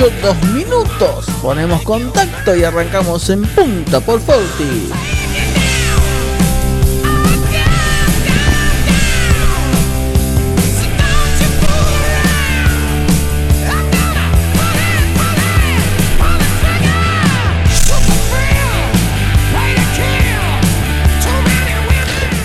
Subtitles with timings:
[0.00, 1.26] 18, 2 minutos.
[1.42, 4.88] Ponemos contacto y arrancamos en punta por Forti.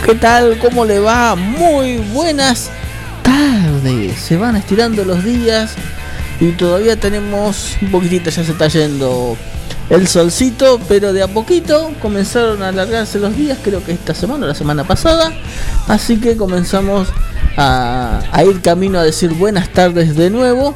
[0.06, 0.60] ¿Qué tal?
[0.60, 1.36] ¿Cómo le va?
[1.36, 2.70] Muy buenas
[3.24, 4.20] tardes.
[4.20, 5.78] Se van estirando los días
[6.40, 9.38] y todavía tenemos un poquitito, ya se está yendo
[9.90, 14.46] el solcito, pero de a poquito comenzaron a alargarse los días, creo que esta semana
[14.46, 15.32] o la semana pasada,
[15.88, 17.10] así que comenzamos
[17.58, 20.76] a, ir camino a decir buenas tardes de nuevo.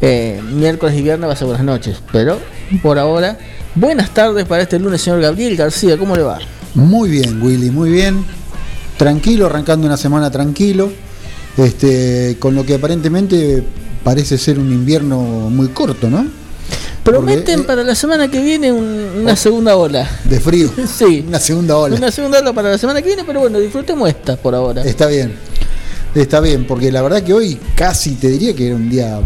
[0.00, 2.38] Eh, miércoles y viernes va a ser buenas noches, pero
[2.82, 3.38] por ahora,
[3.74, 6.38] buenas tardes para este lunes, señor Gabriel García, ¿cómo le va?
[6.74, 8.24] Muy bien, Willy, muy bien.
[8.96, 10.92] Tranquilo, arrancando una semana tranquilo.
[11.56, 13.62] Este, con lo que aparentemente
[14.04, 16.24] parece ser un invierno muy corto, ¿no?
[17.02, 20.08] Prometen eh, para la semana que viene una oh, segunda ola.
[20.24, 20.70] De frío.
[20.86, 21.24] sí.
[21.26, 21.96] Una segunda ola.
[21.96, 24.82] Una segunda ola para la semana que viene, pero bueno, disfrutemos esta por ahora.
[24.82, 25.34] Está bien.
[26.14, 29.20] Está bien, porque la verdad que hoy casi te diría que era un día.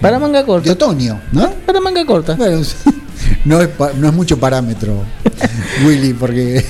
[0.00, 0.66] Para manga corta.
[0.66, 1.50] De otoño, ¿no?
[1.66, 2.36] Para manga corta.
[3.44, 5.04] no, es, no es mucho parámetro,
[5.86, 6.64] Willy, porque.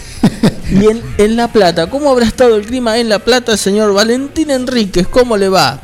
[0.71, 4.51] y en, en La Plata, ¿cómo habrá estado el clima en La Plata, señor Valentín
[4.51, 5.09] Enríquez?
[5.09, 5.81] ¿Cómo le va?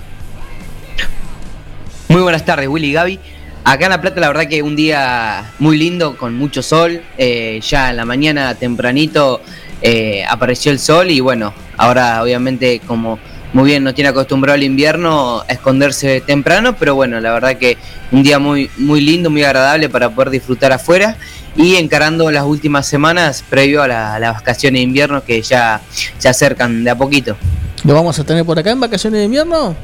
[2.08, 3.20] Muy buenas tardes, Willy y Gaby.
[3.64, 7.02] Acá en La Plata, la verdad que un día muy lindo, con mucho sol.
[7.18, 9.42] Eh, ya en la mañana tempranito
[9.82, 13.18] eh, apareció el sol y bueno, ahora obviamente como
[13.52, 17.76] muy bien no tiene acostumbrado al invierno a esconderse temprano, pero bueno, la verdad que
[18.10, 21.18] un día muy, muy lindo, muy agradable para poder disfrutar afuera
[21.56, 25.82] y encarando las últimas semanas previo a, la, las vacaciones de invierno que ya
[26.16, 27.36] se acercan de a poquito.
[27.84, 29.76] ¿Lo vamos a tener por acá en vacaciones de invierno?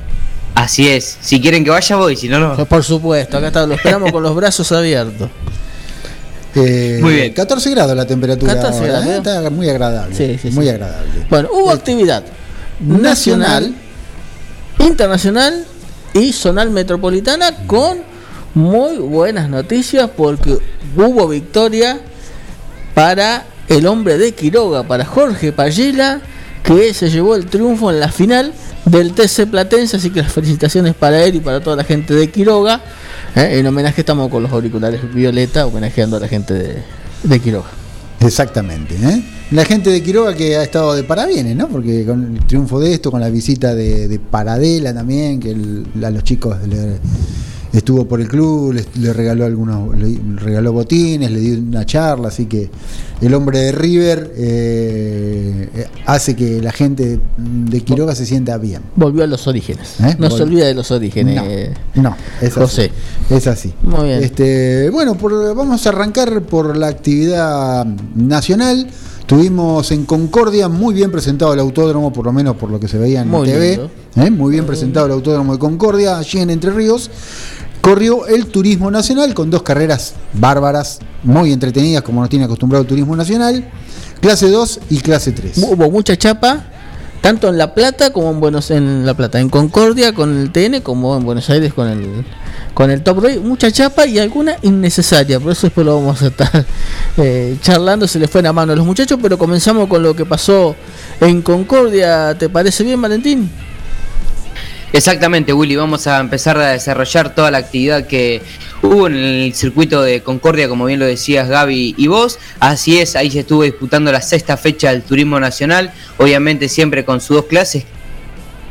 [0.55, 1.19] Así es.
[1.21, 2.17] Si quieren que vaya, voy.
[2.17, 2.65] Si no, no.
[2.67, 3.39] Por supuesto.
[3.39, 5.29] Acá está, lo esperamos con los brazos abiertos.
[6.55, 7.33] Eh, muy bien.
[7.33, 8.55] 14 grados la temperatura.
[8.55, 9.07] 14 grados.
[9.07, 9.17] ¿eh?
[9.17, 10.15] Está muy agradable.
[10.15, 11.27] Sí, sí, muy agradable.
[11.29, 12.23] Bueno, hubo eh, actividad
[12.81, 13.75] nacional,
[14.79, 15.65] internacional
[16.13, 17.99] y zonal metropolitana con
[18.55, 20.59] muy buenas noticias porque
[20.97, 21.99] hubo victoria
[22.95, 26.21] para el hombre de Quiroga, para Jorge Payela,
[26.65, 28.53] que se llevó el triunfo en la final
[28.87, 32.31] del TC Platense, así que las felicitaciones para él y para toda la gente de
[32.31, 32.81] Quiroga.
[33.37, 33.59] ¿eh?
[33.59, 36.83] En homenaje estamos con los auriculares violeta, homenajeando a la gente
[37.23, 37.69] de, Quiroga.
[38.21, 39.23] Exactamente, ¿eh?
[39.51, 41.69] La gente de Quiroga que ha estado de parabienes, ¿no?
[41.69, 45.55] Porque con el triunfo de esto, con la visita de, Paradela también, que
[46.03, 46.57] a los chicos
[47.75, 52.47] estuvo por el club, le, regaló algunos, le regaló botines, le dio una charla, así
[52.47, 52.71] que
[53.21, 58.83] el hombre de River eh, hace que la gente de Quiroga se sienta bien.
[58.95, 60.01] Volvió a los orígenes.
[60.01, 60.17] ¿Eh?
[60.19, 61.73] No se olvida de los orígenes.
[61.95, 62.93] No, es José.
[63.27, 63.75] Así, es así.
[63.83, 64.23] Muy bien.
[64.23, 65.17] Este, bueno,
[65.55, 68.87] vamos a arrancar por la actividad nacional.
[69.27, 72.99] Tuvimos en Concordia muy bien presentado el autódromo, por lo menos por lo que se
[72.99, 73.89] veía en TV.
[74.17, 74.31] ¿eh?
[74.31, 77.11] Muy bien presentado el autódromo de Concordia, allí en Entre Ríos
[77.85, 82.89] corrió el Turismo Nacional con dos carreras bárbaras, muy entretenidas como nos tiene acostumbrado el
[82.89, 83.63] Turismo Nacional,
[84.23, 85.59] clase 2 y clase 3.
[85.59, 86.65] Hubo mucha chapa,
[87.21, 90.81] tanto en La Plata como en Buenos en La Plata, en Concordia con el TN
[90.81, 92.25] como en Buenos Aires con el
[92.73, 96.29] con el Top Race, mucha chapa y alguna innecesaria, por eso después lo vamos a
[96.29, 96.65] estar
[97.19, 100.25] eh, charlando, se le fue la mano a los muchachos, pero comenzamos con lo que
[100.25, 100.75] pasó
[101.21, 103.51] en Concordia, ¿te parece bien Valentín?
[104.95, 105.75] Exactamente, Willy.
[105.75, 108.41] Vamos a empezar a desarrollar toda la actividad que
[108.81, 112.39] hubo en el circuito de Concordia, como bien lo decías Gaby y vos.
[112.61, 117.21] Así es, ahí se estuvo disputando la sexta fecha del Turismo Nacional, obviamente siempre con
[117.21, 117.87] sus dos clases,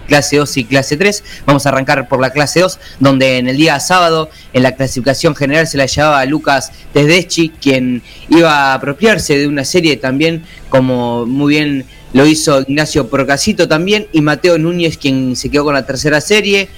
[0.07, 1.25] clase 2 y clase 3.
[1.45, 5.35] Vamos a arrancar por la clase 2, donde en el día sábado, en la clasificación
[5.35, 11.25] general, se la llevaba Lucas Tedeschi, quien iba a apropiarse de una serie también, como
[11.25, 15.85] muy bien lo hizo Ignacio Procasito también, y Mateo Núñez, quien se quedó con la
[15.85, 16.69] tercera serie.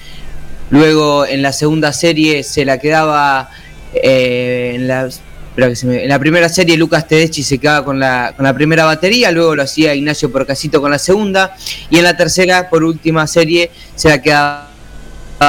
[0.69, 3.49] Luego en la segunda serie se la quedaba
[3.93, 5.09] eh, en la
[5.57, 9.55] en la primera serie Lucas Tedeschi se quedaba con la, con la primera batería, luego
[9.55, 11.55] lo hacía Ignacio Porcasito con la segunda,
[11.89, 14.74] y en la tercera, por última serie, se la quedaba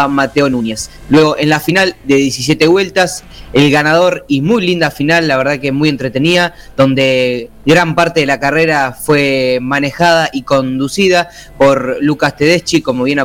[0.08, 0.90] Mateo Núñez.
[1.08, 5.58] Luego en la final de 17 vueltas, el ganador y muy linda final, la verdad
[5.58, 12.36] que muy entretenida, donde gran parte de la carrera fue manejada y conducida por Lucas
[12.36, 13.20] Tedeschi, como bien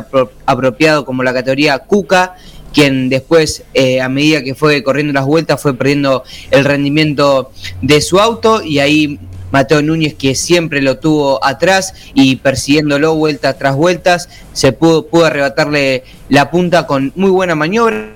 [0.46, 2.36] apropiado como la categoría Cuca,
[2.72, 8.00] quien después, eh, a medida que fue corriendo las vueltas, fue perdiendo el rendimiento de
[8.00, 9.18] su auto y ahí
[9.52, 15.26] Mateo Núñez, que siempre lo tuvo atrás y persiguiéndolo vueltas tras vueltas, se pudo, pudo
[15.26, 18.10] arrebatarle la punta con muy buena maniobra.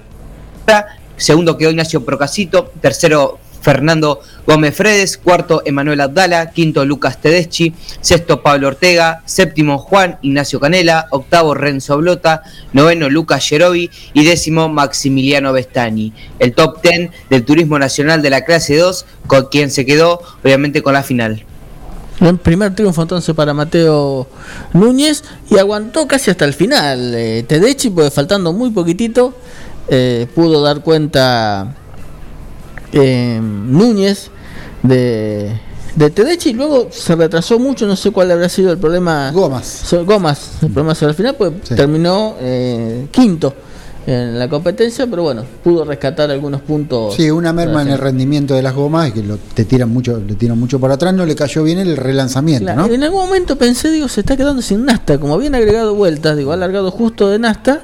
[1.17, 8.41] Segundo quedó Ignacio Procasito, tercero Fernando Gómez Fredes, cuarto Emanuel Abdala, quinto Lucas Tedeschi, sexto
[8.41, 15.53] Pablo Ortega, séptimo Juan Ignacio Canela, octavo Renzo Blota, noveno Lucas Gerovi y décimo Maximiliano
[15.53, 16.13] Bestani.
[16.39, 20.81] El top ten del turismo nacional de la clase 2, con quien se quedó obviamente
[20.81, 21.43] con la final.
[22.21, 24.29] El primer triunfo entonces para Mateo
[24.75, 27.12] Núñez y aguantó casi hasta el final.
[27.17, 29.35] Eh, Tedeschi, pues faltando muy poquitito,
[29.89, 31.75] eh, pudo dar cuenta
[32.93, 34.31] eh, Núñez
[34.83, 35.53] de,
[35.94, 39.31] de Tedechi y luego se retrasó mucho, no sé cuál habrá sido el problema.
[39.33, 39.94] Gomas.
[40.05, 43.55] Gomas, el problema al final, pues terminó eh, quinto
[44.06, 47.15] en la competencia, pero bueno, pudo rescatar algunos puntos.
[47.15, 50.35] Sí, una merma en el rendimiento de las gomas, que lo, te tiran mucho, le
[50.35, 54.06] tiran mucho para atrás, no le cayó bien el relanzamiento, En algún momento pensé, digo,
[54.09, 57.83] se está quedando sin nasta, como habían agregado vueltas, digo, ha alargado justo de nasta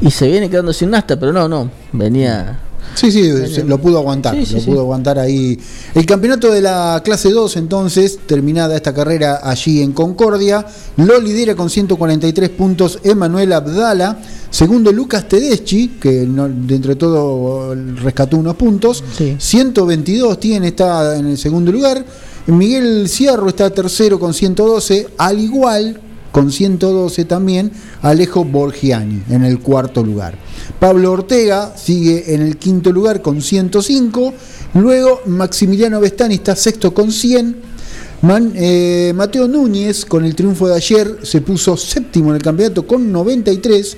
[0.00, 2.58] y se viene quedando sin nasta, pero no, no, venía
[2.94, 3.32] Sí, sí,
[3.66, 5.58] lo pudo aguantar, lo pudo aguantar ahí.
[5.94, 10.64] El campeonato de la clase 2, entonces, terminada esta carrera allí en Concordia,
[10.96, 14.18] lo lidera con 143 puntos Emanuel Abdala,
[14.50, 19.02] segundo Lucas Tedeschi, que no, de todo rescató unos puntos,
[19.38, 22.04] 122 tiene, está en el segundo lugar.
[22.46, 26.00] Miguel Cierro está tercero con 112, al igual
[26.34, 27.70] con 112 también
[28.02, 30.34] Alejo Borgiani en el cuarto lugar.
[30.80, 34.34] Pablo Ortega sigue en el quinto lugar con 105,
[34.74, 37.54] luego Maximiliano Bestani está sexto con 100.
[38.56, 43.12] Eh, Mateo Núñez, con el triunfo de ayer, se puso séptimo en el campeonato con
[43.12, 43.96] 93.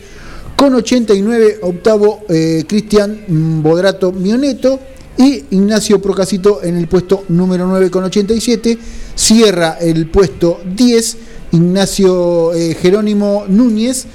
[0.57, 4.79] Con 89, octavo eh, Cristian Bodrato Mioneto.
[5.17, 8.79] Y Ignacio Procasito en el puesto número 9 con 87.
[9.15, 11.17] Cierra el puesto 10
[11.53, 14.07] Ignacio eh, Jerónimo Núñez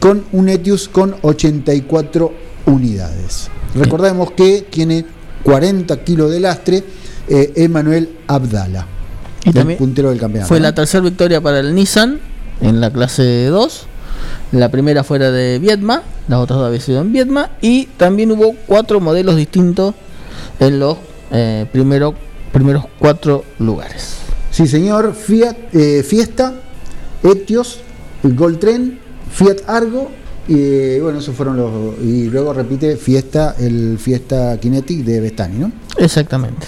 [0.00, 2.32] con un Etius con 84
[2.66, 3.48] unidades.
[3.74, 5.04] Recordemos que tiene
[5.42, 6.84] 40 kilos de lastre
[7.28, 8.86] eh, Emanuel Abdala,
[9.44, 10.48] y también puntero del campeonato.
[10.48, 12.20] Fue la tercera victoria para el Nissan
[12.60, 13.86] en la clase 2.
[14.52, 17.50] La primera fuera de Vietma, las otras dos habían sido en Vietma.
[17.60, 19.94] Y también hubo cuatro modelos distintos
[20.60, 20.98] en los
[21.32, 22.14] eh, primeros
[22.98, 24.16] cuatro lugares.
[24.50, 25.14] Sí, señor.
[25.14, 25.56] Fiat,
[26.04, 26.54] Fiesta,
[27.22, 27.80] Etios,
[28.60, 28.98] Tren,
[29.32, 30.10] Fiat Argo
[30.48, 35.72] y bueno, esos fueron los y luego repite Fiesta, el Fiesta Kinetic de Bestani, ¿no?
[35.98, 36.66] Exactamente.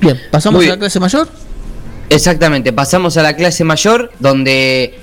[0.00, 1.28] Bien, pasamos a la clase mayor.
[2.08, 4.98] Exactamente, pasamos a la clase mayor donde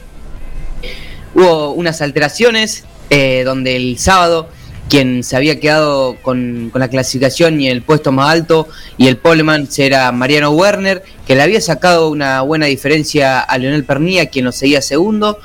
[1.34, 4.50] hubo unas alteraciones, eh, donde el sábado
[4.90, 8.68] quien se había quedado con, la clasificación y el puesto más alto
[8.98, 13.84] y el poleman era Mariano Werner, que le había sacado una buena diferencia a Leonel
[13.84, 15.40] Pernilla, quien lo seguía segundo,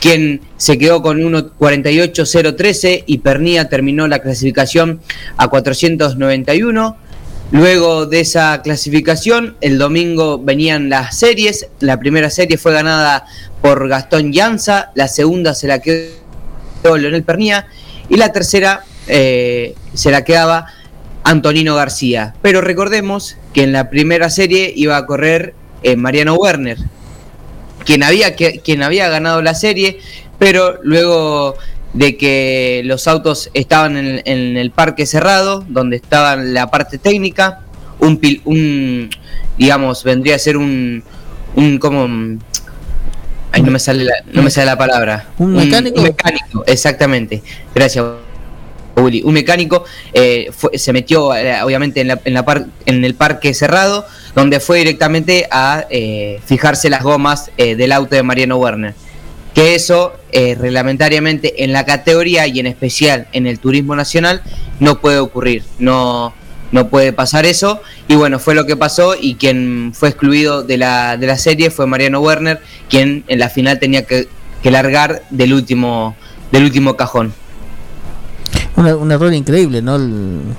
[0.00, 5.00] quien se quedó con 1.48.013 y Pernilla terminó la clasificación
[5.36, 6.96] a 491.
[7.52, 11.68] Luego de esa clasificación, el domingo venían las series.
[11.78, 13.24] La primera serie fue ganada
[13.62, 16.10] por Gastón Llanza, la segunda se la quedó
[16.96, 17.66] Leonel Pernilla
[18.08, 20.66] y la tercera eh, se la quedaba
[21.24, 22.34] Antonino García.
[22.42, 26.78] Pero recordemos que en la primera serie iba a correr eh, Mariano Werner,
[27.84, 29.98] quien había, quien había ganado la serie,
[30.38, 31.56] pero luego
[31.92, 37.60] de que los autos estaban en, el parque cerrado, donde estaba la parte técnica,
[38.00, 39.10] un, un
[39.56, 41.02] digamos, vendría a ser un,
[41.54, 42.38] un como
[43.56, 45.28] Ay, no me sale la, no me sale la palabra.
[45.38, 45.96] ¿Un mecánico?
[45.98, 47.42] Un, mecánico, exactamente.
[47.74, 48.04] Gracias,
[48.96, 49.22] Uli.
[49.24, 54.06] Un mecánico eh, se metió, eh, obviamente, en, la, en, la en el parque cerrado,
[54.34, 58.94] donde fue directamente a eh, fijarse las gomas del auto de Mariano Werner.
[59.54, 64.42] que eso eh, reglamentariamente en la categoría y en especial en el turismo nacional
[64.80, 66.34] no puede ocurrir, no,
[66.72, 67.80] no puede pasar eso.
[68.08, 71.70] Y bueno, fue lo que pasó y quien fue excluido de la, de la serie
[71.70, 74.28] fue Mariano Werner, quien en la final tenía que,
[74.62, 76.16] que largar del último,
[76.52, 77.32] del último cajón
[78.76, 79.98] un error increíble, ¿no?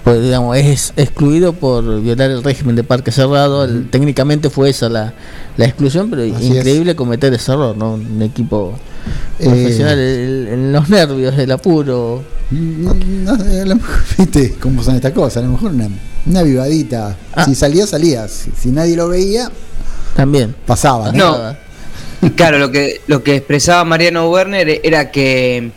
[0.04, 3.68] pues, digamos, es excluido por violar el régimen de parque cerrado.
[3.92, 5.14] técnicamente fue esa la,
[5.56, 7.94] la exclusión, pero increíble cometer ese error, ¿no?
[7.94, 8.74] Un equipo
[9.40, 12.24] eh, profesional en los nervios, el apuro.
[12.50, 13.38] No, no,
[14.18, 15.44] ¿Viste cómo son estas cosas?
[15.44, 15.88] A lo mejor una,
[16.26, 17.16] una vivadita.
[17.36, 17.46] Ah.
[17.46, 18.28] Si salía, salía.
[18.28, 19.52] Si, nadie lo veía,
[20.16, 21.12] también pasaba.
[21.12, 21.56] No.
[22.36, 25.72] claro, lo que, lo que expresaba Mariano Werner era que eh,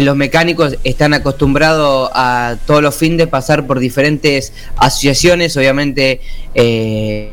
[0.00, 6.20] los mecánicos están acostumbrados a todos los fines de pasar por diferentes asociaciones, obviamente
[6.54, 7.30] eh,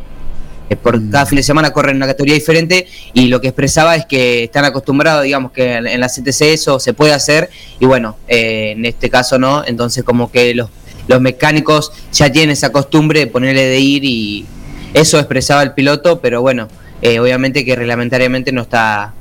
[0.82, 1.12] por mm.
[1.12, 4.66] cada fin de semana corren una categoría diferente y lo que expresaba es que están
[4.66, 9.10] acostumbrados, digamos que en la CTC eso se puede hacer y bueno, eh, en este
[9.10, 10.70] caso no, entonces como que los,
[11.08, 14.46] los mecánicos ya tienen esa costumbre de ponerle de ir y
[14.94, 16.68] eso expresaba el piloto, pero bueno,
[17.02, 19.14] obviamente que reglamentariamente no está,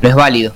[0.00, 0.54] no es válido.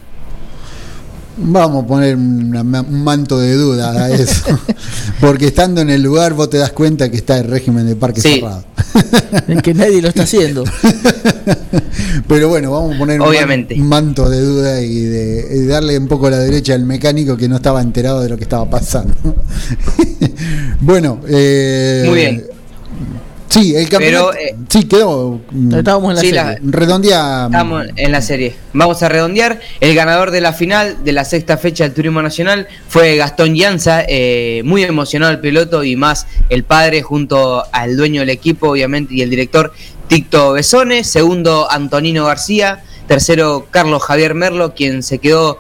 [1.37, 4.59] Vamos a poner un manto de duda a eso.
[5.21, 8.21] Porque estando en el lugar vos te das cuenta que está el régimen de parque
[8.21, 8.65] cerrado.
[9.49, 10.65] En que nadie lo está haciendo.
[12.29, 16.39] Pero bueno, vamos a poner un manto de duda y de, darle un poco la
[16.39, 19.15] derecha al mecánico que no estaba enterado de lo que estaba pasando.
[20.81, 22.45] bueno, eh, muy bien.
[23.53, 24.33] Sí, el campeonato.
[24.33, 25.41] Eh, sí, quedó.
[25.51, 26.59] Mm, Estábamos en la serie.
[26.63, 27.47] redondea.
[27.51, 28.55] Estamos en la serie.
[28.73, 29.61] Vamos a redondear.
[29.81, 34.05] El ganador de la final de la sexta fecha del Turismo Nacional fue Gastón Llanza.
[34.09, 39.15] Eh, muy emocionado el piloto y más el padre, junto al dueño del equipo, obviamente,
[39.15, 39.73] y el director
[40.09, 41.05] Ticto Besone.
[41.05, 42.83] Segundo, Antonino García.
[43.07, 45.59] Tercero, Carlos Javier Merlo, quien se quedó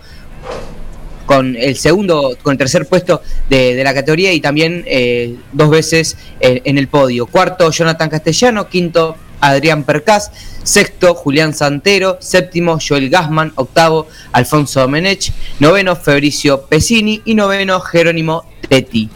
[1.32, 6.18] con el segundo, con el tercer puesto de, la categoría y también eh, dos veces
[6.40, 7.26] en el podio.
[7.26, 8.68] Cuarto, Jonathan Castellano.
[8.68, 10.30] Quinto, Adrián Percás.
[10.62, 12.18] Sexto, Julián Santero.
[12.20, 13.50] Séptimo, Joel Gassman.
[13.54, 15.32] Octavo, Alfonso Domenech.
[15.58, 17.22] Noveno, Fabricio Pesini.
[17.24, 19.08] Y noveno, Jerónimo Tetti.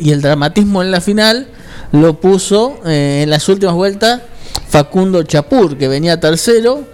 [0.00, 1.46] Y el, dramatismo en la final
[1.92, 4.22] lo puso eh, en las últimas vueltas
[4.68, 6.84] Facundo Chapur, que venía tercero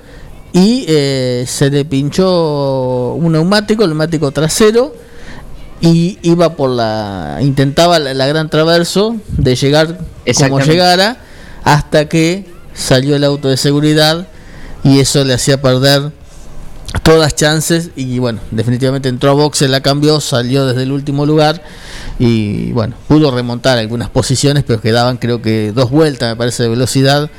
[0.52, 4.94] y eh, se le pinchó un neumático, el neumático trasero
[5.80, 9.98] y iba por la intentaba la, gran traverso de llegar
[10.38, 11.18] como llegara
[11.62, 14.26] hasta que salió el auto de seguridad
[14.82, 16.12] y eso le hacía perder
[17.02, 21.62] todas chances y bueno, definitivamente entró a boxe, la cambió, salió desde el último lugar
[22.18, 26.68] y bueno, pudo remontar algunas posiciones, pero quedaban creo que dos vueltas, me parece, de
[26.68, 27.30] velocidad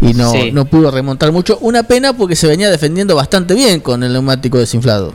[0.00, 1.58] y no, no pudo remontar mucho.
[1.60, 5.14] Una pena porque se venía defendiendo bastante bien con el neumático desinflado.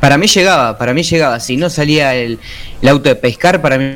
[0.00, 1.40] Para mí llegaba, para mí llegaba.
[1.40, 2.38] Si no salía el,
[2.86, 3.94] auto de pescar, para mí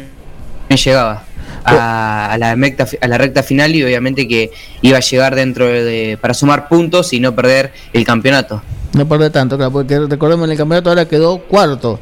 [0.69, 1.25] me llegaba.
[1.65, 6.17] A, la recta, a la recta final y obviamente que iba a llegar dentro de
[6.19, 8.63] para sumar puntos y no perder el campeonato.
[8.95, 12.01] No perder tanto, porque recordemos en el campeonato ahora quedó cuarto.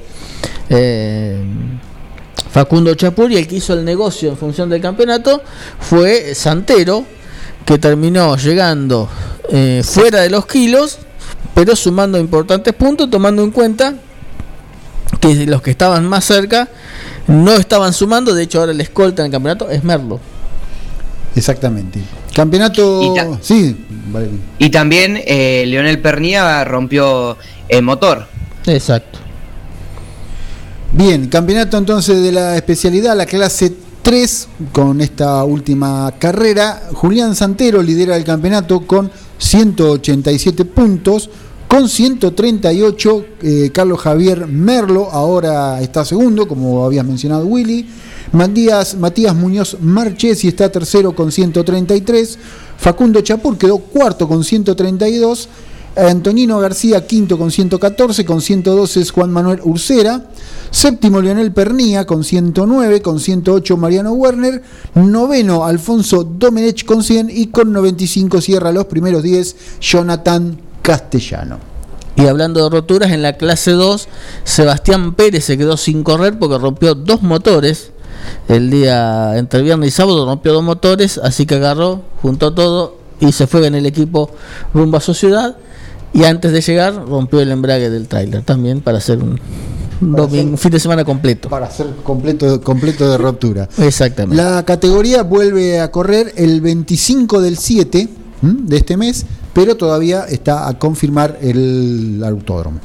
[0.68, 1.42] Eh,
[2.50, 5.42] Facundo Chapur y el que hizo el negocio en función del campeonato
[5.78, 7.04] fue Santero,
[7.64, 9.08] que terminó llegando
[9.50, 10.98] eh, fuera de los kilos,
[11.54, 13.94] pero sumando importantes puntos, tomando en cuenta
[15.20, 16.68] que los que estaban más cerca
[17.26, 20.20] no estaban sumando, de hecho ahora el escolta en el campeonato es Merlo.
[21.36, 22.00] Exactamente.
[22.34, 23.02] Campeonato.
[23.02, 23.76] Y sí,
[24.58, 27.36] Y también eh, Leonel Pernía rompió
[27.68, 28.26] el motor.
[28.66, 29.20] Exacto.
[30.92, 36.88] Bien, campeonato entonces de la especialidad, la clase 3, con esta última carrera.
[36.94, 41.28] Julián Santero lidera el campeonato con 187 puntos.
[41.68, 47.86] Con 138, eh, Carlos Javier Merlo ahora está segundo, como habías mencionado Willy.
[48.32, 52.38] Matías, Matías Muñoz Marchesi está tercero con 133.
[52.78, 55.48] Facundo Chapur quedó cuarto con 132.
[55.96, 60.26] Antonino García quinto con 114, con 112 es Juan Manuel Ursera,
[60.70, 64.62] séptimo Leonel Pernía con 109, con 108 Mariano Werner,
[64.94, 71.58] noveno Alfonso Domenech con 100 y con 95 cierra los primeros 10 Jonathan Castellano.
[72.16, 74.08] Y hablando de roturas, en la clase 2,
[74.44, 77.92] Sebastián Pérez se quedó sin correr porque rompió dos motores.
[78.48, 83.32] El día entre viernes y sábado rompió dos motores, así que agarró, juntó todo y
[83.32, 84.30] se fue en el equipo
[84.74, 85.56] rumbo a su ciudad.
[86.12, 89.38] Y antes de llegar rompió el embrague del tráiler también para hacer un,
[90.56, 91.48] fin de semana completo.
[91.48, 93.68] Para hacer completo, completo de ruptura.
[93.78, 94.42] Exactamente.
[94.42, 98.08] La categoría vuelve a correr el 25 del 7
[98.42, 102.78] de este mes pero todavía está a confirmar el autódromo.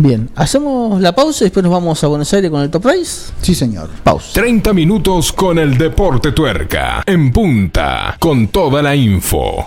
[0.00, 3.32] Bien, hacemos la pausa y después nos vamos a Buenos Aires con el Top Race.
[3.42, 3.88] Sí, señor.
[4.04, 4.30] Pausa.
[4.32, 7.02] 30 minutos con el Deporte Tuerca.
[7.04, 9.66] En punta, con toda la info.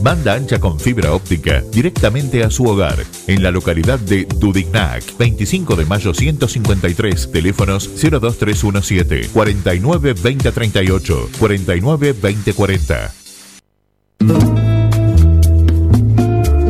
[0.00, 3.04] Banda ancha con fibra óptica directamente a su hogar.
[3.26, 14.67] En la localidad de Dudignac, 25 de mayo 153, teléfonos 02317 49 2038 49 2040.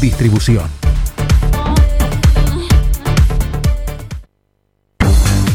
[0.00, 0.70] Distribución.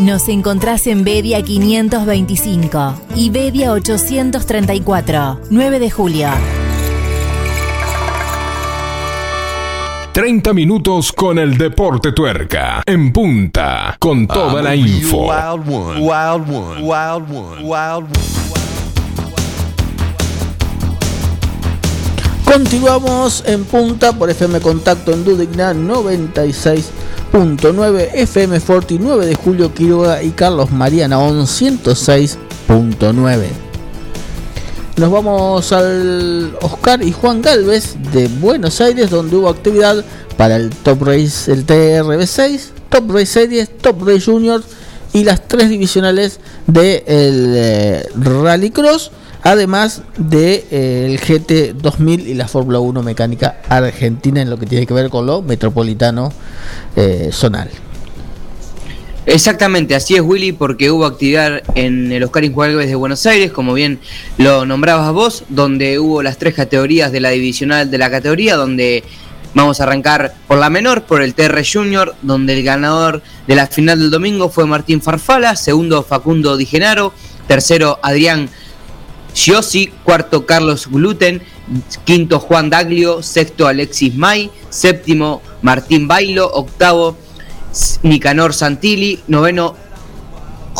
[0.00, 6.28] Nos encontrás en Bedia 525 y Bedia 834, 9 de julio.
[10.12, 12.82] 30 minutos con el deporte tuerca.
[12.86, 15.30] En punta, con toda la info.
[22.44, 25.72] Continuamos en punta por FM Contacto en Dudigna
[27.32, 33.46] 96.9, FM 49 de Julio Quiroga y Carlos Mariana 106.9.
[34.98, 40.04] Nos vamos al Oscar y Juan Galvez de Buenos Aires donde hubo actividad
[40.36, 44.62] para el Top Race, el TRB6, Top Race Series, Top Race Junior
[45.14, 49.10] y las tres divisionales del de Rally Cross
[49.42, 54.66] además del de, eh, GT 2000 y la Fórmula 1 mecánica argentina en lo que
[54.66, 56.32] tiene que ver con lo metropolitano
[56.96, 57.70] eh, zonal.
[59.24, 63.72] Exactamente, así es Willy, porque hubo actividad en el Oscar Injuárez de Buenos Aires, como
[63.72, 64.00] bien
[64.36, 69.04] lo nombrabas vos, donde hubo las tres categorías de la divisional de la categoría, donde
[69.54, 73.68] vamos a arrancar por la menor, por el TR Junior, donde el ganador de la
[73.68, 77.12] final del domingo fue Martín Farfala, segundo Facundo Di Genaro,
[77.46, 78.48] tercero Adrián
[79.34, 81.42] Giossi, cuarto Carlos Gluten,
[82.04, 87.16] quinto Juan Daglio, sexto Alexis May, séptimo Martín Bailo, octavo
[88.02, 89.74] Nicanor Santilli, noveno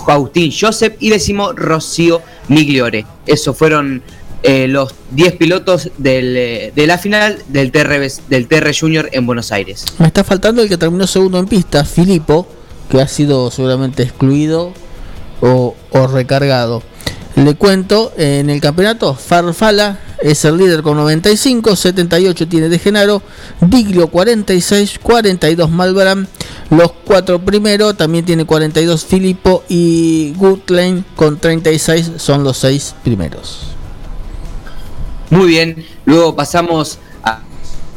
[0.07, 3.07] Agustín Joseph y décimo Rocío Migliore.
[3.27, 4.03] Esos fueron
[4.43, 9.53] eh, los 10 pilotos eh, de la final del TR, del TR Junior en Buenos
[9.53, 9.85] Aires.
[9.99, 12.49] Me está faltando el que terminó segundo en pista, Filipo,
[12.91, 14.73] que ha sido seguramente excluido
[15.41, 15.75] o
[16.09, 16.83] recargado.
[17.35, 23.23] Le cuento, en el campeonato, Farfala es el líder con 95, 78 tiene De Genaro,
[23.61, 26.27] Diglio 46, 42 Malbram,
[26.68, 33.62] los cuatro primeros también tiene 42 Filippo y Goodlane con 36 son los seis primeros.
[35.31, 37.40] Muy bien, luego pasamos a,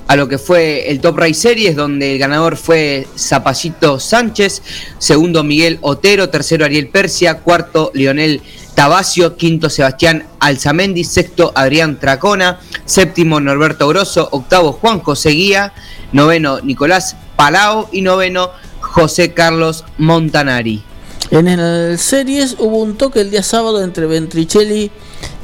[0.08, 4.62] a, lo que fue el Top Race Series, donde el ganador fue Zapallito Sánchez,
[4.98, 8.42] segundo Miguel Otero, tercero Ariel Persia, cuarto Lionel
[8.76, 15.74] Tabacio, quinto Sebastián Alzamendi, sexto Adrián Tracona, séptimo Norberto Grosso, octavo Juan José Guía,
[16.12, 20.84] noveno Nicolás Palao y noveno José Carlos Montanari.
[21.32, 24.92] En el series hubo un toque el día sábado entre Ventricelli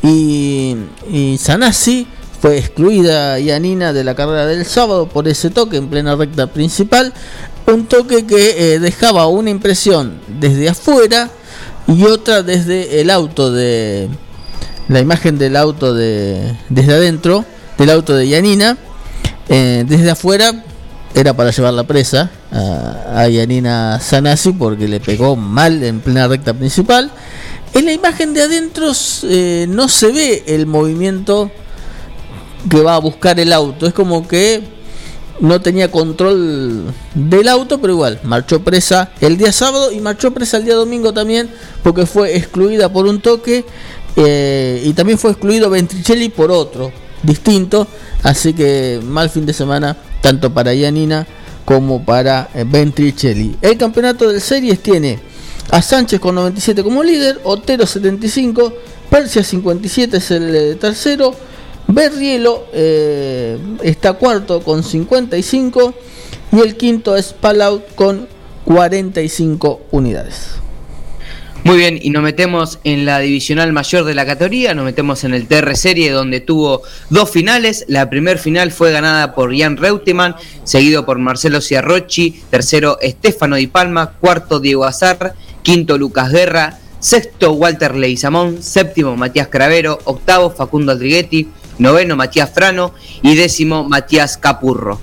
[0.04, 0.76] y,
[1.10, 2.08] y Sanasi.
[2.40, 7.14] Fue excluida Yanina de la carrera del sábado por ese toque en plena recta principal.
[7.68, 11.30] Un toque que eh, dejaba una impresión desde afuera
[11.88, 14.10] y otra desde el auto de
[14.88, 17.46] la imagen del auto de desde adentro
[17.78, 18.78] del auto de Yanina
[19.50, 20.64] eh, desde afuera
[21.14, 26.54] era para llevar la presa a, Yanina Sanasi porque le pegó mal en plena recta
[26.54, 27.12] principal.
[27.74, 28.92] En la imagen de adentro
[29.24, 31.52] eh, no se ve el movimiento
[32.70, 34.64] que va a buscar el auto es como que
[35.42, 40.58] no tenía control del auto, pero igual, marchó presa el día sábado y marchó presa
[40.58, 41.50] el día domingo también,
[41.84, 43.66] porque fue excluida por un toque
[44.16, 46.92] eh, y también fue excluido Ventricelli por otro,
[47.24, 47.88] distinto,
[48.24, 51.26] así que mal fin de semana, tanto para Yanina
[51.66, 53.58] como para eh, Ventricelli.
[53.62, 55.20] El campeonato del series tiene
[55.72, 58.74] a Sánchez con 97 como líder, Otero 75,
[59.10, 61.34] Persia 57 es el eh, tercero,
[61.92, 65.94] Berrielo eh, está cuarto con 55
[66.54, 68.30] y el quinto es Palau con
[68.64, 70.52] 45 unidades.
[71.64, 75.34] Muy bien, y nos metemos en la divisional mayor de la categoría, nos metemos en
[75.34, 77.86] el TR Serie donde tuvo dos finales.
[77.88, 83.68] La primer final fue ganada por Jan Reutemann, seguido por Marcelo Ciarrochi, tercero Estefano Di
[83.68, 90.94] Palma, cuarto Diego Azar, quinto Lucas Guerra, sexto Walter Leizamón, séptimo Matías Cravero, octavo Facundo
[90.94, 91.48] Aldriguetti,
[91.82, 95.00] noveno Matías Frano y décimo Matías Capurro.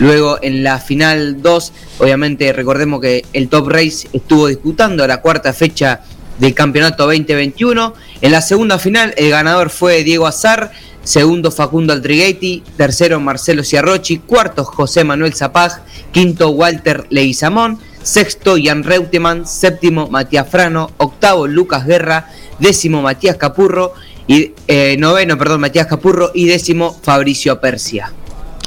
[0.00, 5.52] Luego en la final 2, obviamente recordemos que el Top Race estuvo disputando la cuarta
[5.52, 6.00] fecha
[6.38, 7.94] del campeonato 2021.
[8.20, 10.72] En la segunda final el ganador fue Diego Azar,
[11.04, 18.82] segundo Facundo Aldriguetti, tercero Marcelo Ciarrochi, cuarto José Manuel Zapag, quinto Walter Leizamón, sexto Jan
[18.82, 23.94] Reutemann, séptimo Matías Frano, octavo Lucas Guerra, décimo Matías Capurro
[24.26, 26.30] y eh, noveno, perdón, Matías Capurro.
[26.34, 28.12] Y décimo Fabricio Persia.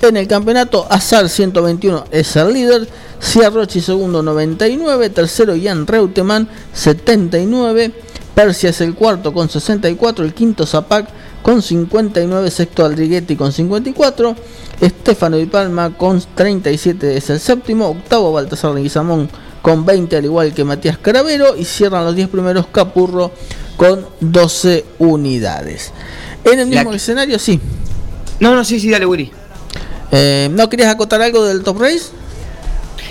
[0.01, 2.87] En el campeonato, Azar 121 es el líder,
[3.21, 7.91] Ciarrochi segundo 99, tercero Jan Reutemann 79,
[8.35, 11.07] Persia es el cuarto con 64, el quinto Zapac
[11.41, 14.35] con 59, sexto Aldriguetti con 54,
[14.81, 19.29] Estefano Di Palma con 37 es el séptimo, octavo Baltasar Leguizamón
[19.65, 21.55] con 20 al igual que Matías Caravero.
[21.57, 23.31] Y cierran los 10 primeros Capurro
[23.77, 25.91] con 12 unidades.
[26.43, 27.59] En el mismo escenario, sí.
[28.39, 29.31] No, no, sí, sí, dale, Willy.
[30.11, 32.05] Eh, ¿No querías acotar algo del Top Race?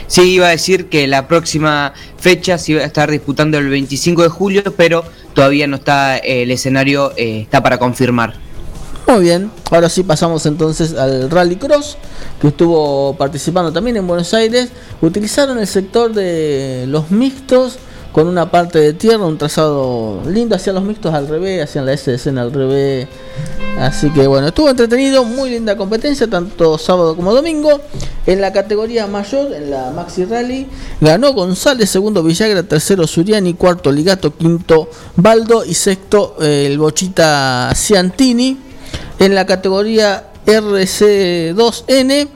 [0.07, 4.23] Sí, iba a decir que la próxima fecha se iba a estar disputando el 25
[4.23, 5.03] de julio, pero
[5.35, 8.35] todavía no está eh, el escenario, eh, está para confirmar.
[9.07, 11.99] Muy bien, ahora sí pasamos entonces al Rally Cross,
[12.41, 14.71] que estuvo participando también en Buenos Aires.
[15.03, 17.79] Utilizaron el sector de los mixtos
[18.15, 21.97] con una parte de tierra, un trazado lindo, hacían los mixtos al revés, hacían la
[21.97, 23.09] SDC al revés.
[23.77, 27.81] Así que bueno, estuvo entretenido, muy linda competencia, tanto sábado como domingo.
[28.25, 30.69] En la categoría mayor, en la Maxi Rally,
[31.01, 37.73] ganó González, segundo Villagra, tercero Suriani, cuarto Ligato, quinto Baldo y sexto eh, el Bochita
[37.75, 38.57] Ciantini.
[39.19, 42.29] En la categoría RC2N,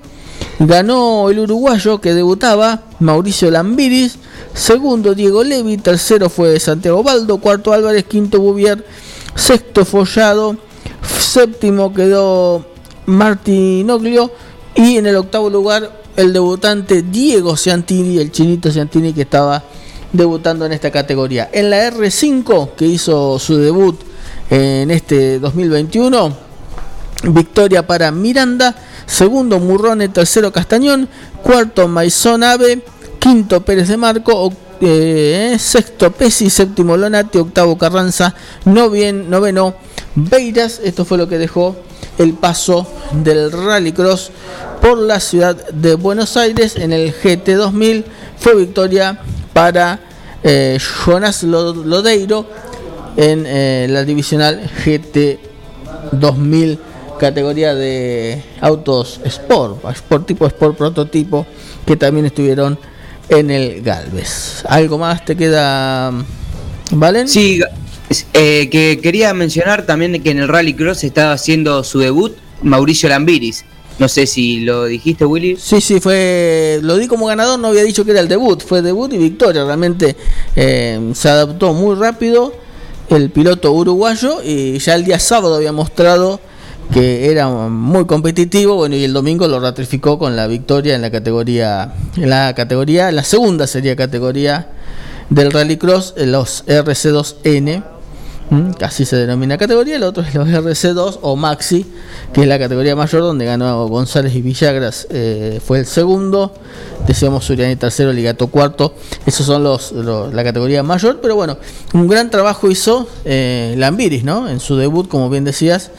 [0.58, 4.18] ganó el uruguayo que debutaba, Mauricio Lambiris
[4.54, 8.84] segundo Diego Levi, tercero fue Santiago Baldo, cuarto Álvarez, quinto Bouvier,
[9.34, 10.56] sexto Follado,
[11.18, 12.64] séptimo quedó
[13.06, 14.30] Martinoglio.
[14.74, 19.62] Y en el octavo lugar el debutante Diego Ciantini, el chinito Ciantini que estaba
[20.12, 21.48] debutando en esta categoría.
[21.52, 24.00] En la R5 que hizo su debut
[24.50, 26.36] en este 2021,
[27.24, 28.74] victoria para Miranda,
[29.06, 31.08] segundo Murrone, tercero Castañón,
[31.42, 32.82] cuarto Maison Ave,
[33.18, 39.74] quinto Pérez de Marco, eh, sexto Pesi, séptimo Lonati, octavo Carranza, noveno
[40.14, 40.80] Beiras.
[40.82, 41.76] Esto fue lo que dejó
[42.18, 44.30] el paso del Rallycross
[44.80, 48.04] por la ciudad de Buenos Aires en el GT 2000.
[48.38, 49.20] Fue victoria
[49.52, 50.00] para
[50.42, 52.46] eh, Jonas Lodeiro
[53.16, 55.40] en eh, la divisional GT
[56.12, 56.78] 2000
[57.18, 61.46] categoría de autos Sport, Sport tipo Sport prototipo
[61.84, 62.78] que también estuvieron
[63.28, 64.64] en el Galvez.
[64.68, 66.12] ¿Algo más te queda,
[66.90, 67.28] Valen?
[67.28, 67.60] Sí,
[68.32, 73.08] eh, que quería mencionar también que en el Rally Cross estaba haciendo su debut Mauricio
[73.08, 73.64] Lambiris.
[73.98, 75.56] No sé si lo dijiste, Willy.
[75.56, 76.78] Sí, sí, fue.
[76.82, 78.62] Lo di como ganador, no había dicho que era el debut.
[78.62, 79.64] Fue debut y victoria.
[79.64, 80.16] Realmente
[80.54, 82.54] eh, se adaptó muy rápido
[83.08, 86.40] el piloto uruguayo y ya el día sábado había mostrado
[86.92, 91.10] que era muy competitivo, bueno, y el domingo lo ratificó con la victoria en la
[91.10, 94.68] categoría, en la categoría, la segunda sería categoría
[95.30, 97.84] del Rallycross, los RC2N,
[98.78, 101.84] casi se denomina categoría, el otro es los RC2 o Maxi,
[102.32, 106.54] que es la categoría mayor donde ganó González y Villagras, eh, fue el segundo,
[107.06, 108.94] decíamos Suriani tercero, Ligato cuarto,
[109.26, 111.58] esos son los, la categoría mayor, pero bueno,
[111.92, 114.48] un gran trabajo hizo eh, Lambiris, ¿no?
[114.48, 115.90] En su debut, como bien decías,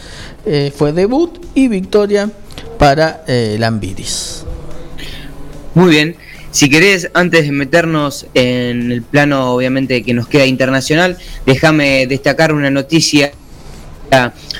[0.45, 2.29] eh, fue debut y victoria
[2.77, 4.43] para eh, Lambiris.
[5.75, 6.28] Muy bien.
[6.51, 12.53] Si querés, antes de meternos en el plano, obviamente, que nos queda internacional, déjame destacar
[12.53, 13.31] una noticia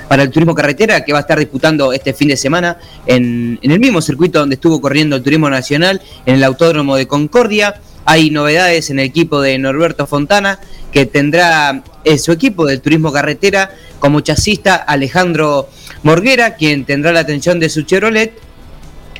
[0.08, 3.80] para el turismo carretera que va a estar disputando este fin de semana en, el
[3.80, 7.82] mismo circuito donde estuvo corriendo el turismo nacional, en el Autódromo de Concordia.
[8.06, 10.60] Hay novedades en el equipo de Norberto Fontana,
[10.92, 15.70] que tendrá eh, su equipo del turismo carretera como chasista Alejandro
[16.04, 18.34] Morguera, quien tendrá la atención de su Chevrolet,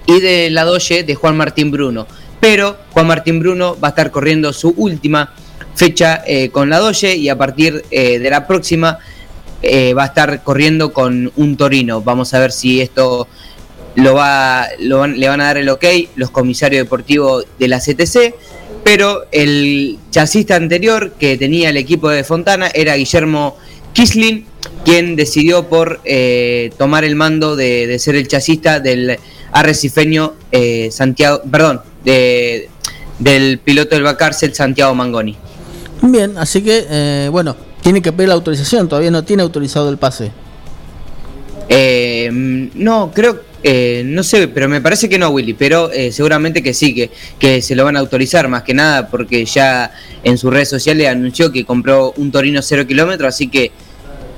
[0.06, 2.08] y de la Doge de Juan Martín Bruno.
[2.40, 5.34] Pero Juan Martín Bruno va a estar corriendo su última
[5.76, 9.00] fecha eh, con la Doge y a partir eh, de la próxima
[9.62, 12.02] va a estar corriendo con un Torino.
[12.02, 13.28] Vamos a ver si esto
[13.96, 15.84] lo va, le van a dar el ok
[16.16, 18.36] los comisarios deportivos de la CTC
[18.84, 23.58] pero el chasista anterior que tenía el equipo de Fontana era Guillermo
[23.94, 24.46] Kisling,
[24.86, 29.20] quien decidió por eh, tomar el mando de, ser el chasista del
[29.52, 35.36] arrecifeño eh, Santiago, perdón, del piloto del Bacárcel Santiago Mangoni.
[36.02, 39.98] Bien, así que, eh, bueno, tiene que pedir la autorización, todavía no tiene autorizado el
[39.98, 40.32] pase.
[41.68, 46.64] Eh, no, creo, eh, no sé, pero me parece que no, Willy, pero eh, seguramente
[46.64, 49.92] que sí, que, que se lo van a autorizar, más que nada porque ya
[50.24, 53.72] en sus redes sociales anunció que compró un Torino cero kilómetros, así que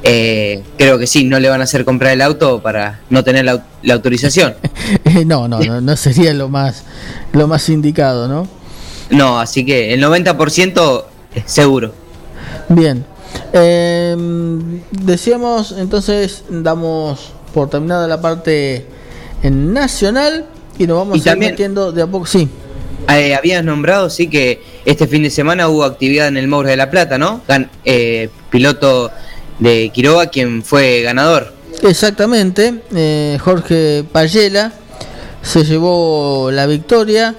[0.04, 3.46] eh, creo que sí, no le van a hacer comprar el auto para no tener
[3.46, 4.56] la, la autorización.
[5.26, 6.84] no, no, no, no sería lo más,
[7.34, 8.48] lo más indicado, ¿no?
[9.10, 11.04] No, así que el 90%
[11.46, 11.94] seguro.
[12.70, 13.06] Bien.
[13.54, 14.16] Eh,
[14.92, 18.86] decíamos, entonces, damos por terminada la parte
[19.44, 20.46] en nacional
[20.78, 22.26] y nos vamos Y a ir metiendo de a poco.
[22.26, 22.48] Sí,
[23.10, 26.78] Eh, habías nombrado, sí, que este fin de semana hubo actividad en el Moura de
[26.78, 27.42] la Plata, ¿no?
[27.48, 29.12] Gan- eh, piloto
[29.62, 31.54] de Quiroga, quien fue ganador.
[31.84, 32.82] exactamente.
[32.94, 34.74] Eh, Jorge Payela
[35.42, 37.36] se llevó la victoria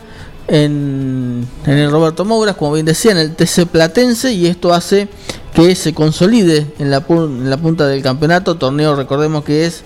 [0.49, 5.09] en, en el Roberto Mouras, como bien decía, en el TC Platense, y esto hace
[5.55, 8.57] que se consolide en la, punta del campeonato.
[8.57, 9.83] Torneo, recordemos que es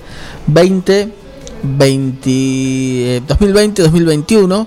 [0.46, 1.08] 20,
[1.62, 4.66] 20, eh, 2020-2021.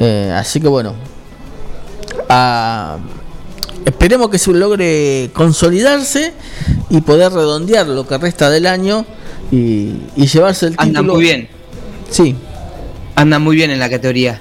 [0.00, 0.94] Eh, así que bueno,
[2.28, 2.98] a-
[3.88, 6.32] esperemos que se logre consolidarse
[6.90, 9.04] y poder redondear lo que resta del año
[9.50, 11.14] y, y llevarse el Anda título.
[11.14, 11.48] muy bien,
[12.10, 12.34] Sí,
[13.14, 14.40] anda muy bien en la categoría.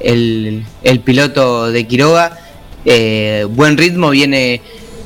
[0.00, 2.38] El, el piloto de Quiroga,
[2.84, 4.60] eh, buen ritmo, viene